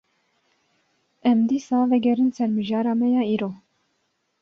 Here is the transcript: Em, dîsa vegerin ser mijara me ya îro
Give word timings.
Em, 1.29 1.39
dîsa 1.49 1.79
vegerin 1.91 2.29
ser 2.37 2.49
mijara 2.57 2.93
me 2.99 3.07
ya 3.15 3.23
îro 3.33 3.51